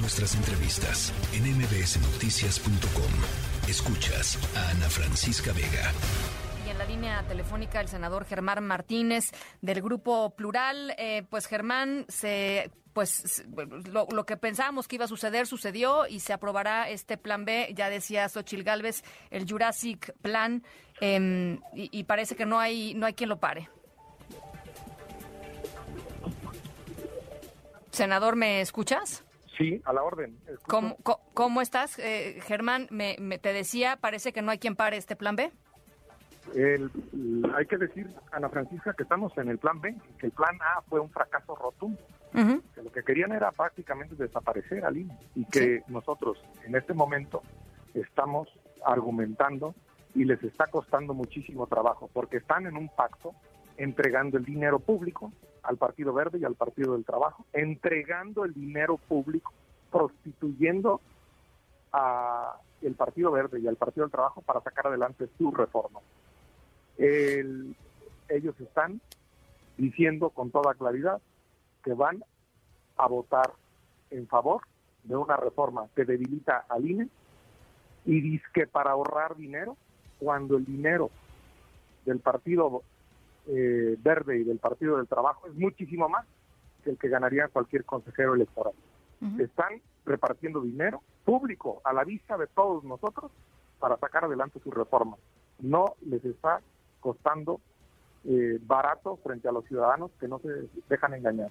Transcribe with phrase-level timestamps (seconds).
[0.00, 3.68] nuestras entrevistas en mbsnoticias.com.
[3.68, 5.92] Escuchas a Ana Francisca Vega.
[6.66, 9.30] Y en la línea telefónica el senador Germán Martínez
[9.60, 10.94] del Grupo Plural.
[10.98, 12.06] Eh, pues Germán,
[12.92, 13.44] pues
[13.90, 17.72] lo, que pensábamos que iba a suceder sucedió y se aprobará este plan B.
[17.74, 20.62] Ya decía Xochil Gálvez, el Jurassic Plan,
[21.00, 23.68] em, y, parece que no hay, no hay quien lo pare.
[27.90, 29.24] Senador, ¿me escuchas?
[29.58, 30.38] Sí, a la orden.
[31.34, 32.86] ¿Cómo, estás, eh, Germán?
[32.90, 35.50] Me, te decía, parece que no hay quien pare este plan B.
[36.54, 40.82] hay que decir, Ana Francisca, que estamos en el plan B, que el plan A
[40.82, 42.00] fue un fracaso rotundo.
[42.32, 47.42] que lo que querían era prácticamente desaparecer al INE y que nosotros en este momento
[47.94, 48.48] estamos
[48.84, 49.74] argumentando
[50.14, 53.34] y les está costando muchísimo trabajo porque están en un pacto
[53.76, 55.32] entregando el dinero público
[55.68, 59.52] al Partido Verde y al Partido del Trabajo, entregando el dinero público,
[59.92, 61.02] prostituyendo
[61.92, 66.00] a el Partido Verde y al Partido del Trabajo para sacar adelante su reforma.
[66.96, 69.00] ellos están
[69.76, 71.20] diciendo con toda claridad
[71.84, 72.24] que van
[72.96, 73.52] a votar
[74.10, 74.62] en favor
[75.04, 77.08] de una reforma que debilita al INE
[78.06, 79.76] y dice que para ahorrar dinero,
[80.18, 81.10] cuando el dinero
[82.06, 82.82] del Partido
[83.48, 86.26] eh, Verde y del Partido del Trabajo es muchísimo más
[86.84, 88.74] que el que ganaría cualquier consejero electoral.
[89.38, 93.32] Están repartiendo dinero público a la vista de todos nosotros
[93.80, 95.16] para sacar adelante su reforma.
[95.58, 96.60] No les está
[97.00, 97.60] costando
[98.24, 101.50] eh, barato frente a los ciudadanos que no se dejan engañar.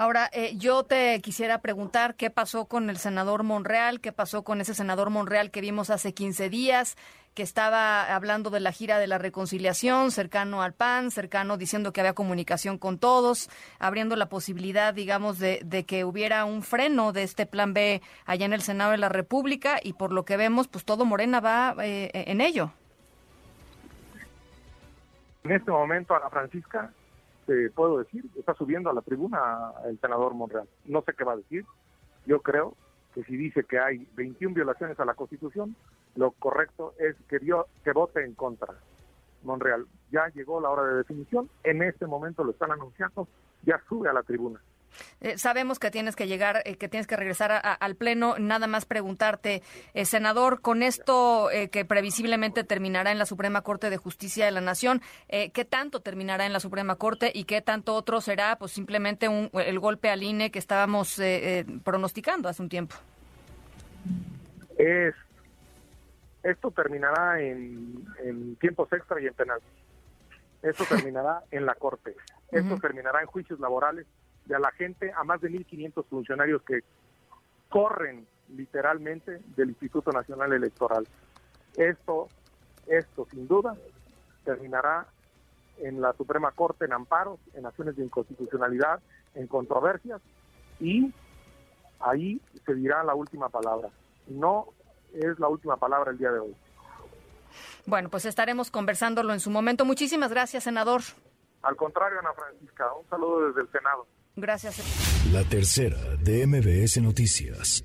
[0.00, 4.62] Ahora, eh, yo te quisiera preguntar qué pasó con el senador Monreal, qué pasó con
[4.62, 6.96] ese senador Monreal que vimos hace 15 días,
[7.34, 12.00] que estaba hablando de la gira de la reconciliación, cercano al PAN, cercano diciendo que
[12.00, 17.44] había comunicación con todos, abriendo la posibilidad, digamos, de, que hubiera un freno de este
[17.44, 20.86] plan B allá en el Senado de la República y por lo que vemos, pues
[20.86, 22.72] todo Morena va eh, en ello.
[25.44, 26.90] En este momento, Ana Francisca,
[27.74, 30.68] puedo decir, está subiendo a la tribuna el senador Monreal.
[30.84, 31.64] No sé qué va a decir.
[32.26, 32.76] Yo creo
[33.14, 35.74] que si dice que hay 21 violaciones a la Constitución,
[36.14, 38.74] lo correcto es que, dio, que vote en contra.
[39.42, 43.26] Monreal, ya llegó la hora de definición, en este momento lo están anunciando,
[43.62, 44.60] ya sube a la tribuna.
[45.20, 48.38] Eh, sabemos que tienes que llegar, eh, que tienes que regresar al Pleno.
[48.38, 49.62] Nada más preguntarte,
[49.94, 54.60] eh, senador, con esto que previsiblemente terminará en la Suprema Corte de Justicia de la
[54.60, 59.26] Nación, ¿qué tanto terminará en la Suprema Corte y qué tanto otro será pues simplemente
[59.52, 61.20] el golpe al INE que estábamos
[61.84, 62.96] pronosticando hace un tiempo?
[64.78, 65.14] Es,
[66.42, 69.60] esto terminará en, tiempos extra y en penal.
[70.62, 72.14] Esto terminará en la Corte.
[72.50, 74.06] Esto terminará en juicios laborales
[74.50, 76.80] de a la gente, a más de 1.500 funcionarios que
[77.68, 81.06] corren literalmente del Instituto Nacional Electoral.
[81.76, 82.28] Esto,
[82.88, 83.76] esto sin duda
[84.44, 85.06] terminará
[85.78, 89.00] en la Suprema Corte en amparos, en acciones de inconstitucionalidad,
[89.36, 90.20] en controversias
[90.80, 91.14] y
[92.00, 93.88] ahí se dirá la última palabra.
[94.26, 94.66] No
[95.14, 96.56] es la última palabra el día de hoy.
[97.86, 99.84] Bueno, pues estaremos conversándolo en su momento.
[99.84, 101.02] Muchísimas gracias, senador.
[101.62, 104.06] Al contrario, Ana Francisca, un saludo desde el Senado.
[104.36, 104.76] Gracias.
[105.32, 107.84] La tercera de MBS Noticias.